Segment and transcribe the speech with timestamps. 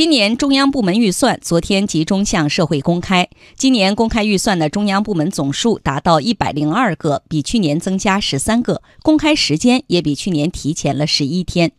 [0.00, 3.28] 今年中央部门预算昨天集中向社会公开。
[3.54, 11.72] 今年公开预算的中央部门总数达到一百零二个，比去年增加十三个，公开时间也比去年提前了十一天。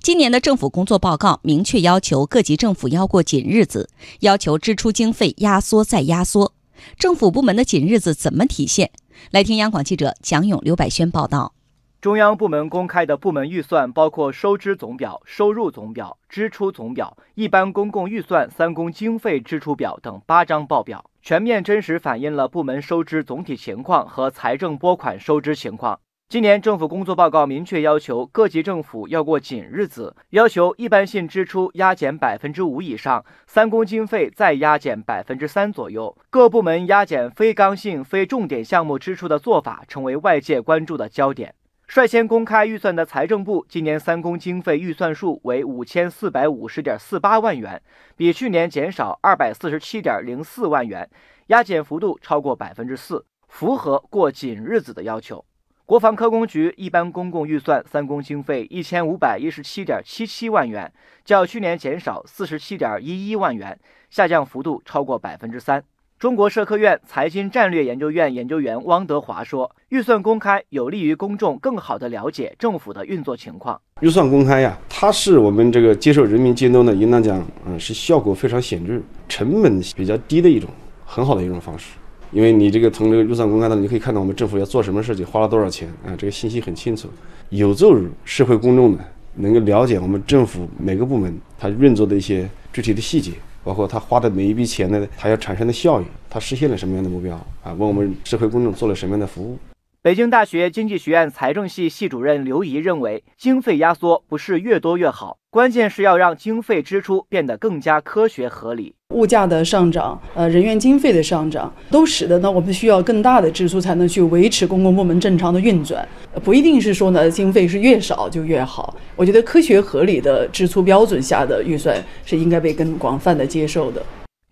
[0.00, 3.90] 今年的政府工作报告明确要求各级政府要过紧日子，
[4.20, 6.54] 要求支出经费压缩再压缩。
[6.98, 8.90] 政府部门的紧日子怎么体现？
[9.30, 11.55] 来听央广记者蒋勇、刘百轩报道。
[12.00, 25.98] 中央部门公开的部门预算包括收支总表、收入总表、支出总表、一般公共预算三公经费支出表等八张报表，全面真实反映了部门收支总体情况和财政拨款收支情况。
[26.28, 36.16] 今年政府工作报告明确要求各级政府要过紧日子，要求一般性支出压减百分之五以上，三公经费再压减百分之三左右。
[36.28, 41.54] 各部门压减非刚性、非重点项目支出的做法，成为外界关注的焦点。
[41.88, 47.80] 率先公开预算的财政部，今年三公经费预算数为五千四百五十点四八万元，
[48.16, 51.08] 比去年减少二百四十七点零四万元，
[51.46, 55.44] 压减幅度超过百分之四，符合过紧日子的要求。
[55.86, 60.92] 国防科工局一般公共预算三公经费一千五百一十七点七七万元，
[61.24, 63.78] 较去年减少四十七点一一万元，
[64.10, 65.82] 下降幅度超过百分之三。
[66.18, 73.78] 中国社科院财经战略研究院研究员汪德华说：“预算公开有利于公众更好地了解政府的运作情况。
[74.00, 80.70] 预算公开呀，它是我们这个接受人民监督的，应当讲，嗯，是效果非常显著、成本比较低的一种
[81.04, 81.98] 很好的一种方式。
[82.32, 87.10] 因为你这个从这个预算公开呢，你可以看到我们政府要做什么事情，花了多少钱啊，这个信息很清楚，
[87.50, 89.00] 有助于社会公众呢
[89.34, 93.32] 能够了解我们政府每个部门它运作的一些具体的细节。”
[93.66, 97.72] 包括他花的每一笔钱呢，他要产生的效益，他实现了什么样的目标啊？
[97.72, 99.58] 问我们社会公众做了什么样的服务？
[100.06, 108.94] 北京大学经济学院财政系系主任刘怡认为，经费压缩不是越多越好，关键是要让经费支出变得更加科学合理。
[109.12, 116.08] 物价的上涨，呃，人员经费的上涨，都使得呢我们需要更大的支出才能去维持公共部门正常的运转。
[116.44, 118.94] 不一定是说呢经费是越少就越好。
[119.16, 124.00] 我觉得科学合理的支出标准下的预算是应该被更广泛的接受的。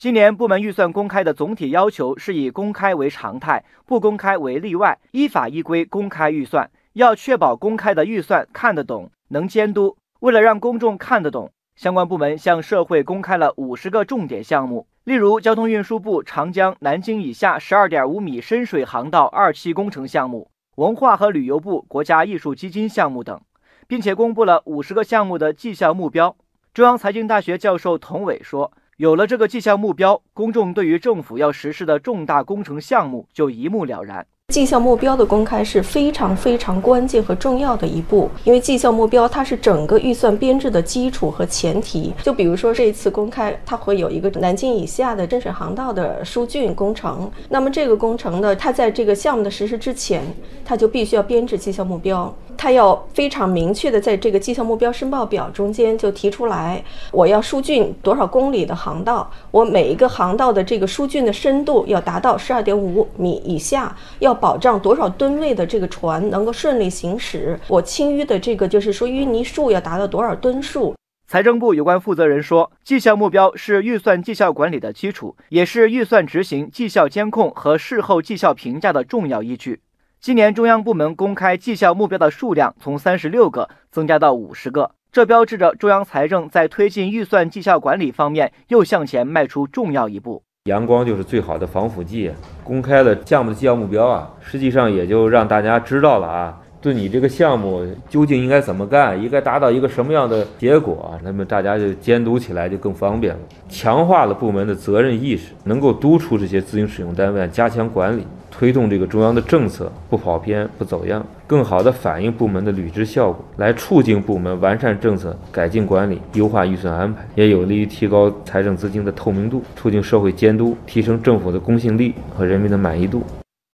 [0.05, 9.97] 今年部门预算公开的总体要求是以公开为常态，不公开为例外，依法依规公开预算，要确保公开的预算看得懂、能监督。
[10.21, 11.51] 为了让公众看得懂。
[11.75, 23.41] 相关部门向社会公开了五十个重点项目，例如交通运输部长江南京以下十二点五米深水航道二期工程项目、文化和旅游部国家艺术基金项目等，
[23.87, 26.37] 并且公布了五十个项目的绩效目标。
[26.75, 42.13] 中央财经大学教授童伟说：“有了这个绩效目标，公众对于政府要实施的重大工程项目就一目了然。”绩效目标的公开是非常非常关键和重要的一步，因为绩效目标它是整个预算编制的基础和前提。
[42.23, 50.23] 就比如说这一次公开，它会有一个南京以下的深水航道的疏浚工程，那么这个工程呢，它在这个项目的实施之前，
[50.63, 52.33] 它就必须要编制绩效目标，
[52.65, 56.83] 他要非常明确的在这个绩效目标申报表中间就提出来，
[57.13, 64.33] 我要疏浚多少公里的航道，我每一个航道的这个疏浚的深度要达到十二点五米以下，要。
[64.33, 67.61] 保障多少吨位的这个船能够顺利行驶？
[67.69, 70.95] 我清淤的这个就是说淤泥数要达到多少吨数？
[71.27, 79.81] 财政部有关负责人说，绩效目标是预算绩效管理的基础，也是预算执行绩效监控和事后绩效评价的重要依据。
[80.25, 90.43] 今年中央部门公开绩效目标的数量从三十六个增加到五十个，这标志着中央财政在推进预算绩效管理方面又向前迈出重要一步。
[90.65, 92.33] 阳光就是最好的防腐剂。
[92.63, 108.27] 公开了项目的绩效目标啊，实际上也就让大家知道了啊，对你这个项目究竟应该怎么干，应该达到一个什么样的结果，那么大家就监督起来就更方便了，强化了部门的责任意识，能够督促这些资金使用单位加强管理。
[108.57, 123.25] 推动这个中央的政策不跑偏不走样，更好地反映部门的履职效果，来促进部门完善政策、改进管理、优化预算安排，也有利于提高财政资金的透明度，促进社会监督，提升政府的公信力和人民的满意度。